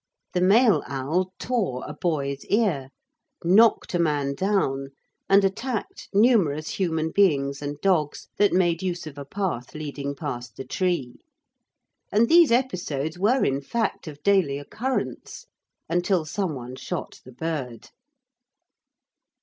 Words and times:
The 0.33 0.41
male 0.41 0.81
owl 0.87 1.31
tore 1.37 1.83
a 1.87 1.93
boy's 1.93 2.43
ear, 2.45 2.89
knocked 3.43 3.93
a 3.93 3.99
man 3.99 4.33
down, 4.33 4.87
and 5.29 5.43
attacked 5.45 6.09
numerous 6.11 6.69
human 6.69 7.11
beings 7.11 7.61
and 7.61 7.79
dogs 7.81 8.27
that 8.39 8.51
made 8.51 8.81
use 8.81 9.05
of 9.05 9.19
a 9.19 9.25
path 9.25 9.75
leading 9.75 10.15
past 10.15 10.55
the 10.55 10.65
tree; 10.65 11.19
and 12.11 12.27
these 12.29 12.51
episodes 12.51 13.19
were 13.19 13.45
in 13.45 13.61
fact 13.61 14.07
of 14.07 14.23
daily 14.23 14.57
occurrence 14.57 15.45
until 15.87 16.25
some 16.25 16.55
one 16.55 16.75
shot 16.77 17.21
the 17.23 17.31
bird. 17.31 17.91